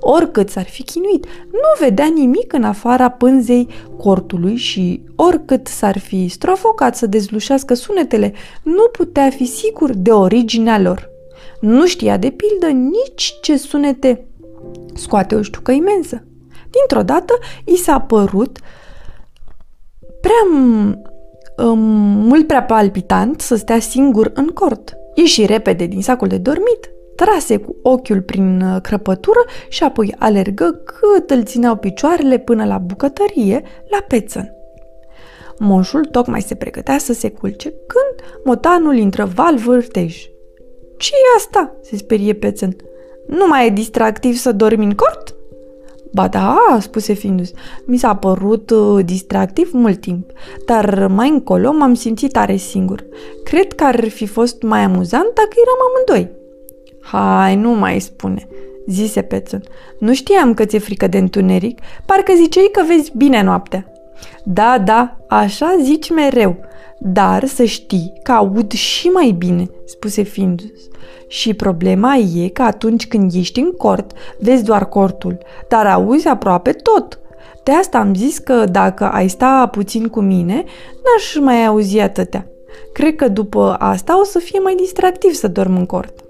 Oricât 0.00 0.48
s-ar 0.48 0.64
fi 0.64 0.82
chinuit, 0.82 1.26
nu 1.52 1.86
vedea 1.86 2.06
nimic 2.06 2.52
în 2.52 2.64
afara 2.64 3.08
pânzei 3.08 3.68
cortului 3.96 4.56
și 4.56 5.02
oricât 5.16 5.66
s-ar 5.66 5.98
fi 5.98 6.28
strofocat 6.28 6.96
să 6.96 7.06
dezlușească 7.06 7.74
sunetele, 7.74 8.32
nu 8.62 8.88
putea 8.92 9.30
fi 9.30 9.44
sigur 9.44 9.92
de 9.94 10.10
originea 10.10 10.80
lor. 10.80 11.10
Nu 11.60 11.86
știa 11.86 12.16
de 12.16 12.30
pildă 12.30 12.66
nici 12.66 13.34
ce 13.40 13.56
sunete 13.56 14.26
scoate 14.94 15.34
o 15.34 15.42
ștucă 15.42 15.72
imensă. 15.72 16.24
Dintr-o 16.70 17.02
dată 17.02 17.34
i 17.64 17.76
s-a 17.76 18.00
părut 18.00 18.58
prea 20.20 20.60
um, 21.56 21.78
mult 22.26 22.46
prea 22.46 22.62
palpitant 22.62 23.40
să 23.40 23.56
stea 23.56 23.78
singur 23.78 24.30
în 24.34 24.46
cort. 24.46 24.96
Ieși 25.14 25.46
repede 25.46 25.86
din 25.86 26.02
sacul 26.02 26.28
de 26.28 26.38
dormit, 26.38 26.90
trase 27.16 27.56
cu 27.56 27.76
ochiul 27.82 28.22
prin 28.22 28.60
uh, 28.60 28.80
crăpătură 28.80 29.44
și 29.68 29.84
apoi 29.84 30.14
alergă 30.18 30.82
cât 30.84 31.30
îl 31.30 31.42
țineau 31.44 31.76
picioarele 31.76 32.38
până 32.38 32.64
la 32.64 32.78
bucătărie, 32.78 33.62
la 33.90 33.98
pețăn. 34.08 34.52
Moșul 35.58 36.04
tocmai 36.04 36.40
se 36.40 36.54
pregătea 36.54 36.98
să 36.98 37.12
se 37.12 37.30
culce 37.30 37.68
când 37.68 38.40
motanul 38.44 38.96
intră 38.96 39.24
val 39.34 39.56
vârtej. 39.56 40.16
ce 40.98 41.10
e 41.14 41.36
asta?" 41.36 41.76
se 41.82 41.96
sperie 41.96 42.32
pețăn. 42.32 42.76
Nu 43.26 43.46
mai 43.46 43.66
e 43.66 43.70
distractiv 43.70 44.36
să 44.36 44.52
dormi 44.52 44.84
în 44.84 44.94
cort?" 44.94 45.33
Ba 46.14 46.28
da, 46.28 46.58
spuse 46.80 47.12
Findus, 47.12 47.50
mi 47.84 47.96
s-a 47.96 48.14
părut 48.14 48.70
uh, 48.70 49.04
distractiv 49.04 49.70
mult 49.72 50.00
timp, 50.00 50.30
dar 50.66 51.06
mai 51.06 51.28
încolo 51.28 51.72
m-am 51.72 51.94
simțit 51.94 52.32
tare 52.32 52.56
singur. 52.56 53.04
Cred 53.44 53.72
că 53.72 53.84
ar 53.84 54.08
fi 54.08 54.26
fost 54.26 54.62
mai 54.62 54.80
amuzant 54.80 55.34
dacă 55.34 55.54
eram 55.62 55.78
amândoi. 55.88 56.32
Hai, 57.00 57.56
nu 57.56 57.70
mai 57.70 58.00
spune, 58.00 58.48
zise 58.86 59.22
Pețon. 59.22 59.62
Nu 59.98 60.14
știam 60.14 60.54
că 60.54 60.64
ți-e 60.64 60.78
frică 60.78 61.06
de 61.06 61.18
întuneric, 61.18 61.78
parcă 62.06 62.32
ziceai 62.36 62.68
că 62.72 62.82
vezi 62.86 63.12
bine 63.16 63.42
noaptea. 63.42 63.86
Da, 64.44 64.78
da, 64.84 65.16
așa 65.28 65.76
zici 65.82 66.10
mereu, 66.10 66.56
dar 67.06 67.46
să 67.46 67.64
știi 67.64 68.12
că 68.22 68.32
aud 68.32 68.72
și 68.72 69.06
mai 69.06 69.30
bine, 69.38 69.70
spuse 69.84 70.22
Findus. 70.22 70.88
Și 71.26 71.54
problema 71.54 72.14
e 72.14 72.48
că 72.48 72.62
atunci 72.62 73.06
când 73.06 73.34
ești 73.34 73.60
în 73.60 73.72
cort, 73.72 74.12
vezi 74.38 74.64
doar 74.64 74.88
cortul, 74.88 75.38
dar 75.68 75.86
auzi 75.86 76.28
aproape 76.28 76.72
tot. 76.72 77.18
De 77.62 77.72
asta 77.72 77.98
am 77.98 78.14
zis 78.14 78.38
că 78.38 78.64
dacă 78.70 79.10
ai 79.10 79.28
sta 79.28 79.68
puțin 79.72 80.08
cu 80.08 80.20
mine, 80.20 80.54
n-aș 81.04 81.38
mai 81.40 81.66
auzi 81.66 81.98
atâtea. 81.98 82.46
Cred 82.92 83.14
că 83.14 83.28
după 83.28 83.76
asta 83.78 84.20
o 84.20 84.24
să 84.24 84.38
fie 84.38 84.58
mai 84.58 84.74
distractiv 84.74 85.32
să 85.32 85.48
dorm 85.48 85.76
în 85.76 85.86
cort. 85.86 86.24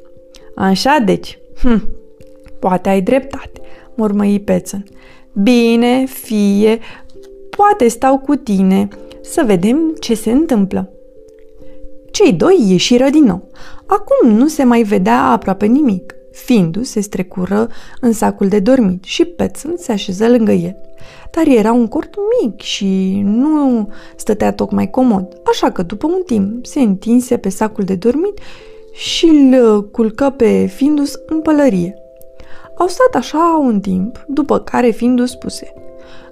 Așa 0.56 0.98
deci, 1.04 1.38
hm, 1.62 1.88
poate 2.58 2.88
ai 2.88 3.00
dreptate, 3.00 3.60
mormăi 3.94 4.40
Pețăn. 4.40 4.84
Bine, 5.32 6.04
fie, 6.04 6.78
poate 7.56 7.88
stau 7.88 8.18
cu 8.18 8.34
tine, 8.34 8.88
să 9.24 9.42
vedem 9.46 9.94
ce 10.00 10.14
se 10.14 10.30
întâmplă. 10.30 10.90
Cei 12.10 12.32
doi 12.32 12.64
ieșiră 12.68 13.08
din 13.10 13.24
nou. 13.24 13.48
Acum 13.86 14.30
nu 14.30 14.48
se 14.48 14.64
mai 14.64 14.82
vedea 14.82 15.22
aproape 15.22 15.66
nimic. 15.66 16.14
Findu 16.30 16.82
se 16.82 17.00
strecură 17.00 17.68
în 18.00 18.12
sacul 18.12 18.48
de 18.48 18.58
dormit 18.58 19.04
și 19.04 19.24
Petson 19.24 19.74
se 19.76 19.92
așeză 19.92 20.28
lângă 20.28 20.52
el. 20.52 20.76
Dar 21.30 21.46
era 21.46 21.72
un 21.72 21.88
cort 21.88 22.14
mic 22.42 22.60
și 22.60 23.20
nu 23.24 23.88
stătea 24.16 24.52
tocmai 24.52 24.90
comod, 24.90 25.40
așa 25.50 25.70
că 25.70 25.82
după 25.82 26.06
un 26.06 26.22
timp 26.26 26.66
se 26.66 26.80
întinse 26.80 27.36
pe 27.36 27.48
sacul 27.48 27.84
de 27.84 27.94
dormit 27.94 28.38
și 28.92 29.26
îl 29.26 29.90
culcă 29.90 30.34
pe 30.36 30.66
Findus 30.66 31.12
în 31.26 31.40
pălărie. 31.40 31.94
Au 32.76 32.86
stat 32.86 33.14
așa 33.14 33.60
un 33.60 33.80
timp, 33.80 34.24
după 34.28 34.58
care 34.58 34.90
Findus 34.90 35.30
spuse 35.30 35.72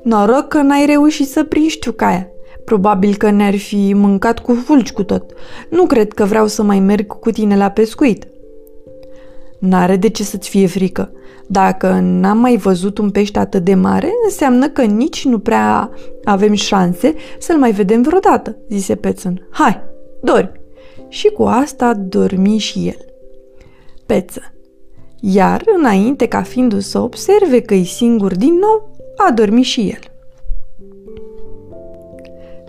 Noroc 0.03 0.49
că 0.49 0.63
n-ai 0.63 0.87
reușit 0.87 1.29
să 1.29 1.45
prinzi 1.45 1.79
ciucaia. 1.79 2.31
Probabil 2.65 3.15
că 3.15 3.31
ne-ar 3.31 3.57
fi 3.57 3.93
mâncat 3.95 4.39
cu 4.39 4.55
fulgi 4.55 4.93
cu 4.93 5.03
tot. 5.03 5.33
Nu 5.71 5.87
cred 5.87 6.13
că 6.13 6.25
vreau 6.25 6.47
să 6.47 6.63
mai 6.63 6.81
merg 6.81 7.07
cu 7.07 7.31
tine 7.31 7.57
la 7.57 7.69
pescuit. 7.69 8.27
N-are 9.59 9.97
de 9.97 10.09
ce 10.09 10.23
să-ți 10.23 10.49
fie 10.49 10.67
frică. 10.67 11.13
Dacă 11.47 11.99
n-am 12.03 12.39
mai 12.39 12.57
văzut 12.57 12.99
un 12.99 13.11
pește 13.11 13.39
atât 13.39 13.65
de 13.65 13.75
mare, 13.75 14.11
înseamnă 14.25 14.69
că 14.69 14.83
nici 14.83 15.25
nu 15.25 15.39
prea 15.39 15.91
avem 16.25 16.53
șanse 16.53 17.15
să-l 17.39 17.59
mai 17.59 17.73
vedem 17.73 18.03
vreodată, 18.03 18.57
zise 18.69 18.95
Pețăn. 18.95 19.49
Hai, 19.51 19.83
dormi! 20.23 20.61
Și 21.09 21.29
cu 21.29 21.43
asta 21.43 21.95
dormi 21.95 22.59
și 22.59 22.87
el. 22.87 23.05
Peță. 24.07 24.41
Iar, 25.21 25.63
înainte 25.77 26.27
ca 26.27 26.43
fiindu 26.43 26.81
să 26.81 26.99
observe 26.99 27.61
că 27.61 27.75
e 27.75 27.83
singur 27.83 28.37
din 28.37 28.55
nou, 28.55 28.97
a 29.17 29.31
dormit 29.31 29.65
și 29.65 29.81
el. 29.81 30.12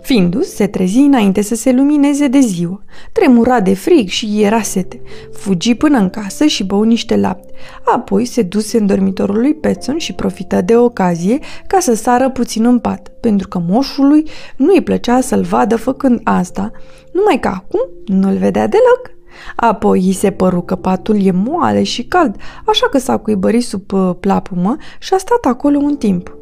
Findus 0.04 0.54
se 0.54 0.66
trezi 0.66 0.98
înainte 0.98 1.42
să 1.42 1.54
se 1.54 1.72
lumineze 1.72 2.26
de 2.26 2.38
ziua. 2.38 2.82
Tremura 3.12 3.60
de 3.60 3.74
frig 3.74 4.08
și 4.08 4.42
era 4.42 4.62
sete. 4.62 5.02
Fugi 5.32 5.74
până 5.74 5.98
în 5.98 6.10
casă 6.10 6.46
și 6.46 6.64
bău 6.64 6.82
niște 6.82 7.16
lapte. 7.16 7.52
Apoi 7.84 8.24
se 8.24 8.42
duse 8.42 8.78
în 8.78 8.86
dormitorul 8.86 9.40
lui 9.40 9.54
Petson 9.54 9.98
și 9.98 10.12
profită 10.12 10.60
de 10.60 10.76
ocazie 10.76 11.38
ca 11.66 11.78
să 11.80 11.94
sară 11.94 12.30
puțin 12.30 12.64
în 12.64 12.78
pat, 12.78 13.08
pentru 13.20 13.48
că 13.48 13.62
moșului 13.68 14.28
nu 14.56 14.72
îi 14.74 14.82
plăcea 14.82 15.20
să-l 15.20 15.42
vadă 15.42 15.76
făcând 15.76 16.20
asta, 16.24 16.70
numai 17.12 17.40
că 17.40 17.48
acum 17.48 17.80
nu-l 18.06 18.36
vedea 18.36 18.66
deloc. 18.66 19.10
Apoi 19.56 19.98
îi 20.06 20.12
se 20.12 20.30
păru 20.30 20.60
că 20.60 20.76
patul 20.76 21.26
e 21.26 21.30
moale 21.30 21.82
și 21.82 22.04
cald, 22.04 22.36
așa 22.66 22.88
că 22.88 22.98
s-a 22.98 23.16
cuibărit 23.16 23.64
sub 23.64 23.92
uh, 23.92 24.10
plapumă 24.20 24.76
și 24.98 25.14
a 25.14 25.18
stat 25.18 25.44
acolo 25.44 25.78
un 25.78 25.96
timp 25.96 26.36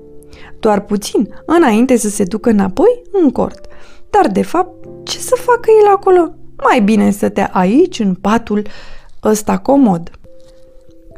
doar 0.60 0.80
puțin, 0.80 1.28
înainte 1.46 1.96
să 1.96 2.08
se 2.08 2.24
ducă 2.24 2.50
înapoi 2.50 3.02
în 3.12 3.30
cort. 3.30 3.66
Dar, 4.10 4.28
de 4.28 4.42
fapt, 4.42 4.86
ce 5.04 5.18
să 5.18 5.34
facă 5.38 5.70
el 5.82 5.92
acolo? 5.94 6.34
Mai 6.64 6.80
bine 6.80 7.10
stătea 7.10 7.50
aici, 7.52 7.98
în 7.98 8.14
patul 8.14 8.66
ăsta 9.24 9.58
comod. 9.58 10.10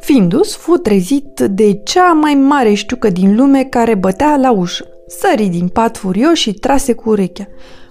Findus 0.01 0.57
fu 0.57 0.77
trezit 0.77 1.41
de 1.41 1.73
cea 1.73 2.13
mai 2.13 2.35
mare 2.35 2.75
știucă 2.75 3.11
din 3.11 3.37
lume 3.37 3.65
care 3.65 3.95
bătea 3.95 4.37
la 4.37 4.51
ușă. 4.51 4.87
Sări 5.07 5.47
din 5.47 5.69
pat 5.69 5.97
furios 5.97 6.39
și 6.39 6.53
trase 6.53 6.93
cu 6.93 7.09
urechea. 7.09 7.47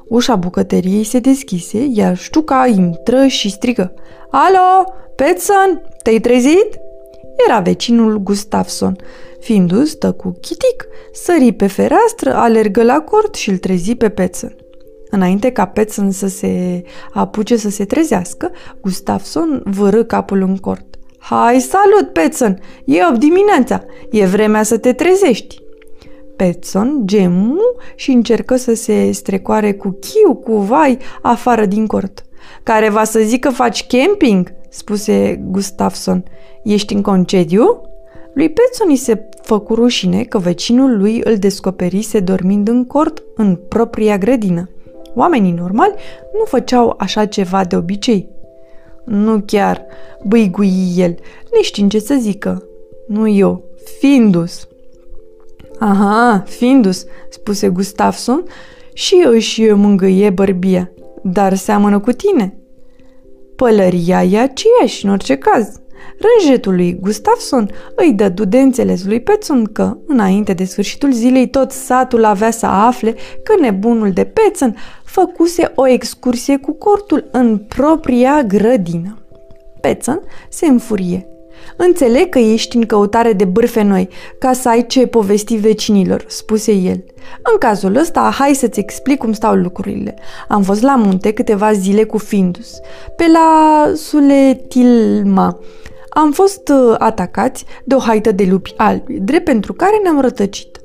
Ușa 0.08 0.36
bucătăriei 0.36 1.04
se 1.04 1.20
deschise, 1.20 1.88
iar 1.90 2.18
ștuca 2.18 2.68
intră 2.76 3.28
și 3.28 3.50
strigă. 3.50 3.94
Alo, 4.32 4.94
Petson, 5.16 5.82
te-ai 6.04 6.20
trezit? 6.20 6.80
Era 7.48 7.60
vecinul 7.60 8.18
Gustafson. 8.18 8.96
Findus 9.40 9.90
stă 9.90 10.12
cu 10.12 10.38
chitic, 10.42 10.88
sări 11.12 11.52
pe 11.52 11.68
fereastră, 11.68 12.34
alergă 12.34 12.84
la 12.84 13.00
cort 13.00 13.36
și 13.36 13.50
îl 13.50 13.58
trezi 13.58 13.96
pe 13.96 14.10
Pețăn. 14.10 14.56
Înainte 15.10 15.52
ca 15.52 15.66
Pețăn 15.66 16.12
să 16.12 16.28
se 16.28 16.84
apuce 17.14 17.56
să 17.56 17.70
se 17.70 17.86
trezească, 17.86 18.52
Gustafson 18.82 19.62
vârâ 19.66 20.04
capul 20.04 20.42
în 20.42 20.58
cort. 20.58 20.86
Hai, 21.18 21.60
salut, 21.60 22.14
Pețăn! 22.14 22.60
E 22.86 23.06
8 23.10 23.20
dimineața! 23.20 23.84
E 24.12 24.26
vremea 24.26 24.64
să 24.64 24.78
te 24.78 24.94
trezești! 24.94 25.62
Petson 26.36 27.02
gemu 27.06 27.58
și 27.96 28.12
încercă 28.12 28.56
să 28.56 28.74
se 28.74 29.12
strecoare 29.12 29.74
cu 29.74 29.90
chiu, 29.90 30.36
cu 30.36 30.58
vai, 30.58 30.98
afară 31.22 31.66
din 31.66 31.88
cort. 31.88 32.24
Care 32.64 32.90
va 32.90 33.04
să 33.04 33.20
zică 33.20 33.50
faci 33.50 33.88
camping? 33.88 34.54
spuse 34.70 35.42
Gustafson. 35.52 36.24
Ești 36.64 36.94
în 36.94 37.02
concediu? 37.02 37.82
Lui 38.34 38.50
Petson 38.50 38.88
îi 38.90 38.96
se 38.96 39.30
făcu 39.42 39.76
rușine 39.76 40.24
că 40.24 40.38
vecinul 40.38 40.98
lui 40.98 41.22
îl 41.24 41.38
descoperise 41.38 42.20
dormind 42.20 42.68
în 42.68 42.86
cort 42.86 43.24
în 43.36 43.56
propria 43.56 44.18
grădină. 44.18 44.70
Oamenii 45.16 45.52
normali 45.52 45.94
nu 46.34 46.44
făceau 46.46 46.96
așa 46.98 47.26
ceva 47.26 47.64
de 47.64 47.76
obicei. 47.76 48.30
Nu 49.06 49.44
chiar, 49.46 49.86
băigui 50.24 50.94
el, 50.96 51.16
neștiind 51.56 51.92
ce 51.92 52.00
să 52.00 52.16
zică. 52.20 52.64
Nu 53.08 53.28
eu, 53.28 53.64
Findus. 54.00 54.68
Aha, 55.80 56.44
Findus, 56.48 57.06
spuse 57.30 57.70
Gustafson 57.70 58.44
și 58.94 59.24
își 59.26 59.72
mângâie 59.72 60.30
bărbia. 60.30 60.92
Dar 61.24 61.54
seamănă 61.54 62.00
cu 62.00 62.12
tine. 62.12 62.58
Pălăria 63.56 64.24
e 64.24 64.40
aceeași, 64.40 65.06
în 65.06 65.12
orice 65.12 65.36
caz. 65.36 65.82
Rânjetul 66.20 66.76
lui 66.76 67.00
Gustafson 67.00 67.70
îi 67.96 68.14
dă 68.14 68.30
de 68.30 68.60
înțeles 68.60 69.06
lui 69.06 69.22
Petson 69.22 69.64
că, 69.64 69.98
înainte 70.08 70.54
de 70.54 70.64
sfârșitul 70.64 71.12
zilei, 71.12 71.50
tot 71.50 71.72
satul 71.72 72.24
avea 72.24 72.52
să 72.52 72.66
afle 72.66 73.16
că 73.44 73.54
nebunul 73.60 74.12
de 74.12 74.24
Petson 74.24 74.76
făcuse 75.04 75.72
o 75.76 75.88
excursie 75.88 76.58
cu 76.58 76.72
cortul 76.72 77.30
în 77.32 77.58
propria 77.58 78.44
grădină. 78.44 79.18
Petson 79.82 80.22
se 80.50 80.66
înfurie. 80.66 81.33
Înțeleg 81.78 82.30
că 82.30 82.40
ești 82.40 82.76
în 82.76 82.86
căutare 82.86 83.34
de 83.34 83.46
bârfe 83.46 83.82
noi, 83.82 84.10
ca 84.40 84.54
să 84.54 84.70
ai 84.70 84.86
ce 84.86 85.08
povesti 85.08 85.56
vecinilor, 85.56 86.26
spuse 86.28 86.72
el. 86.72 87.04
În 87.52 87.58
cazul 87.60 87.96
ăsta, 87.96 88.32
hai 88.38 88.54
să-ți 88.54 88.80
explic 88.80 89.18
cum 89.18 89.34
stau 89.34 89.56
lucrurile. 89.56 90.16
Am 90.48 90.62
fost 90.62 90.82
la 90.82 90.96
munte 90.96 91.32
câteva 91.32 91.74
zile 91.74 92.04
cu 92.04 92.18
Findus, 92.18 92.80
pe 93.16 93.26
la 93.32 93.92
Suletilma. 93.96 95.60
Am 96.10 96.32
fost 96.32 96.70
uh, 96.70 96.96
atacați 96.98 97.66
de 97.84 97.96
o 97.96 98.00
haită 98.00 98.32
de 98.32 98.48
lupi 98.50 98.74
albi, 98.78 99.20
drept 99.20 99.44
pentru 99.44 99.74
care 99.74 100.00
ne-am 100.04 100.22
rătăcit. 100.22 100.78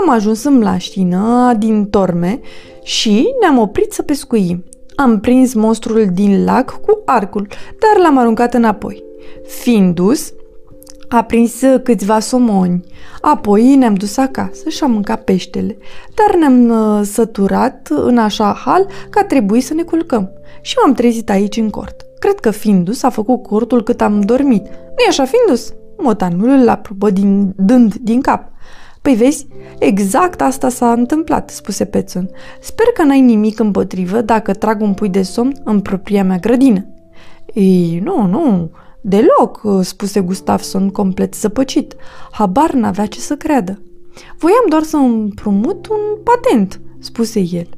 Am 0.00 0.10
ajuns 0.10 0.44
în 0.44 0.58
mlaștină 0.58 1.54
din 1.58 1.84
torme 1.84 2.40
și 2.82 3.26
ne-am 3.40 3.58
oprit 3.58 3.92
să 3.92 4.02
pescuim. 4.02 4.64
Am 4.94 5.20
prins 5.20 5.54
monstrul 5.54 6.06
din 6.12 6.44
lac 6.44 6.80
cu 6.80 7.02
arcul, 7.04 7.46
dar 7.78 8.02
l-am 8.02 8.18
aruncat 8.18 8.54
înapoi. 8.54 9.04
Findus, 9.46 10.32
a 11.08 11.22
prins 11.22 11.52
câțiva 11.82 12.18
somoni. 12.18 12.80
Apoi 13.20 13.74
ne-am 13.74 13.94
dus 13.94 14.16
acasă 14.16 14.68
și 14.68 14.84
am 14.84 14.90
mâncat 14.90 15.24
peștele, 15.24 15.76
dar 16.14 16.36
ne-am 16.38 16.68
uh, 16.68 17.06
săturat 17.06 17.88
în 17.90 18.18
așa 18.18 18.60
hal 18.64 18.86
că 19.10 19.18
a 19.18 19.24
trebuit 19.24 19.64
să 19.64 19.74
ne 19.74 19.82
culcăm. 19.82 20.30
Și 20.60 20.74
m-am 20.82 20.94
trezit 20.94 21.30
aici 21.30 21.56
în 21.56 21.70
cort. 21.70 22.06
Cred 22.18 22.40
că 22.40 22.50
Findus 22.50 23.02
a 23.02 23.10
făcut 23.10 23.42
cortul 23.42 23.82
cât 23.82 24.00
am 24.00 24.20
dormit. 24.20 24.62
Nu-i 24.62 25.08
așa, 25.08 25.24
Findus? 25.24 25.72
Motanul 25.98 26.48
îl 26.48 26.68
aprobă 26.68 27.10
din, 27.10 27.52
dând 27.56 27.94
din 27.94 28.20
cap. 28.20 28.50
Păi 29.02 29.14
vezi, 29.14 29.46
exact 29.78 30.40
asta 30.40 30.68
s-a 30.68 30.92
întâmplat, 30.92 31.50
spuse 31.50 31.84
Petson. 31.84 32.30
Sper 32.60 32.86
că 32.94 33.02
n-ai 33.02 33.20
nimic 33.20 33.58
împotrivă 33.58 34.20
dacă 34.20 34.52
trag 34.52 34.80
un 34.80 34.94
pui 34.94 35.08
de 35.08 35.22
somn 35.22 35.52
în 35.64 35.80
propria 35.80 36.24
mea 36.24 36.36
grădină. 36.36 36.86
Ei, 37.54 38.00
nu, 38.04 38.26
nu, 38.26 38.70
deloc, 39.02 39.62
spuse 39.80 40.20
Gustafson 40.20 40.90
complet 40.90 41.34
săpăcit. 41.34 41.94
Habar 42.30 42.72
n-avea 42.72 43.06
ce 43.06 43.20
să 43.20 43.36
creadă. 43.36 43.82
Voiam 44.38 44.64
doar 44.68 44.82
să 44.82 44.96
împrumut 44.96 45.86
un 45.86 46.22
patent, 46.24 46.80
spuse 46.98 47.40
el. 47.50 47.68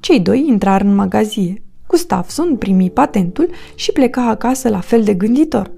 Cei 0.00 0.20
doi 0.20 0.44
intrară 0.46 0.84
în 0.84 0.94
magazie. 0.94 1.62
Gustafson 1.88 2.56
primi 2.56 2.90
patentul 2.90 3.50
și 3.74 3.92
pleca 3.92 4.28
acasă 4.28 4.68
la 4.68 4.80
fel 4.80 5.02
de 5.02 5.14
gânditor. 5.14 5.76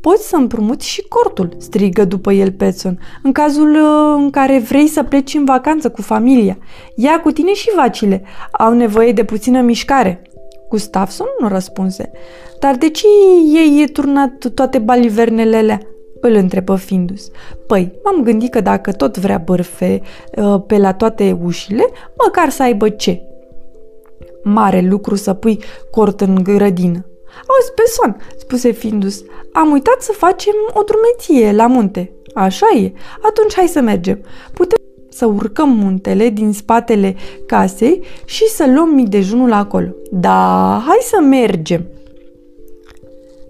Poți 0.00 0.28
să 0.28 0.36
împrumuți 0.36 0.88
și 0.88 1.02
cortul, 1.08 1.56
strigă 1.58 2.04
după 2.04 2.32
el 2.32 2.52
Petson, 2.52 2.98
în 3.22 3.32
cazul 3.32 3.70
uh, 3.70 4.14
în 4.16 4.30
care 4.30 4.58
vrei 4.58 4.86
să 4.86 5.02
pleci 5.02 5.34
în 5.34 5.44
vacanță 5.44 5.90
cu 5.90 6.02
familia. 6.02 6.58
Ia 6.96 7.20
cu 7.20 7.30
tine 7.30 7.54
și 7.54 7.70
vacile, 7.76 8.22
au 8.52 8.72
nevoie 8.74 9.12
de 9.12 9.24
puțină 9.24 9.60
mișcare. 9.60 10.22
Gustafson 10.72 11.26
nu 11.38 11.48
răspunse. 11.48 12.10
Dar 12.58 12.76
de 12.76 12.90
ce 12.90 13.06
ei 13.54 13.82
e 13.82 13.86
turnat 13.86 14.48
toate 14.54 14.78
balivernele 14.78 15.56
alea? 15.56 15.80
Îl 16.20 16.34
întrebă 16.34 16.76
Findus. 16.76 17.30
Păi, 17.66 17.92
m-am 18.04 18.22
gândit 18.22 18.50
că 18.50 18.60
dacă 18.60 18.92
tot 18.92 19.18
vrea 19.18 19.38
bârfe 19.38 20.00
uh, 20.36 20.62
pe 20.66 20.78
la 20.78 20.92
toate 20.92 21.38
ușile, 21.42 21.84
măcar 22.24 22.48
să 22.48 22.62
aibă 22.62 22.88
ce. 22.88 23.22
Mare 24.42 24.80
lucru 24.80 25.14
să 25.14 25.32
pui 25.34 25.58
cort 25.90 26.20
în 26.20 26.42
grădină. 26.42 27.06
Auzi, 27.46 27.92
son, 27.92 28.16
spuse 28.36 28.70
Findus, 28.70 29.22
am 29.52 29.72
uitat 29.72 30.02
să 30.02 30.12
facem 30.12 30.54
o 30.72 30.82
drumeție 30.82 31.52
la 31.52 31.66
munte. 31.66 32.12
Așa 32.34 32.66
e, 32.76 32.92
atunci 33.22 33.54
hai 33.54 33.66
să 33.66 33.80
mergem. 33.80 34.24
Putem 34.52 34.81
să 35.12 35.26
urcăm 35.26 35.68
muntele 35.68 36.28
din 36.28 36.52
spatele 36.52 37.16
casei 37.46 38.02
și 38.24 38.46
să 38.48 38.72
luăm 38.74 38.88
mic 38.88 39.08
dejunul 39.08 39.52
acolo. 39.52 39.88
Da, 40.10 40.82
hai 40.86 40.98
să 41.00 41.20
mergem! 41.20 41.86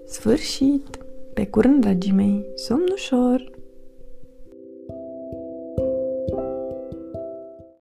Sfârșit! 0.07 0.97
Pe 1.33 1.45
curând, 1.45 1.81
dragii 1.81 2.11
mei, 2.11 2.45
somn 2.55 2.85
ușor! 2.93 3.52